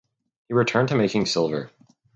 He 0.47 0.55
returned 0.55 0.89
to 0.89 0.95
making 0.95 1.27
silver. 1.27 1.69